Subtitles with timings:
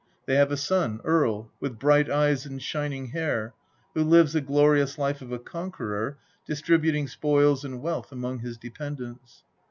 [0.25, 3.53] They have a son, Earl, with bright eyes and shining hair,
[3.93, 9.43] who lives the glorious life of a conqueror, distributing spoils and wealth among his dependents.